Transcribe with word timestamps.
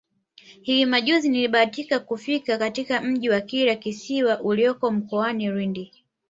Hivi 0.61 0.85
majuzi 0.85 1.29
nilibahatika 1.29 1.99
kufika 1.99 2.57
katika 2.57 3.01
Mji 3.01 3.29
wa 3.29 3.41
Kilwa 3.41 3.75
Kisiwani 3.75 4.41
ulioko 4.43 4.91
mkoani 4.91 5.49
Lindi 5.51 5.93